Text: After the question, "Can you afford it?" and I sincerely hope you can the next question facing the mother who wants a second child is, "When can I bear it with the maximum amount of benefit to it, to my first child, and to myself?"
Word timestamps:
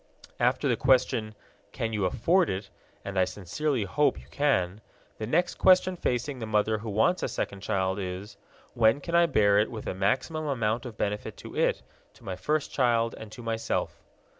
After 0.39 0.67
the 0.67 0.75
question, 0.75 1.35
"Can 1.73 1.93
you 1.93 2.05
afford 2.05 2.49
it?" 2.49 2.71
and 3.05 3.19
I 3.19 3.25
sincerely 3.25 3.83
hope 3.83 4.19
you 4.19 4.25
can 4.31 4.81
the 5.19 5.27
next 5.27 5.59
question 5.59 5.95
facing 5.95 6.39
the 6.39 6.47
mother 6.47 6.79
who 6.79 6.89
wants 6.89 7.21
a 7.21 7.27
second 7.27 7.61
child 7.61 7.99
is, 7.99 8.35
"When 8.73 8.99
can 8.99 9.13
I 9.13 9.27
bear 9.27 9.59
it 9.59 9.69
with 9.69 9.85
the 9.85 9.93
maximum 9.93 10.47
amount 10.47 10.87
of 10.87 10.97
benefit 10.97 11.37
to 11.37 11.55
it, 11.55 11.83
to 12.15 12.23
my 12.23 12.35
first 12.35 12.71
child, 12.71 13.13
and 13.15 13.31
to 13.31 13.43
myself?" 13.43 14.01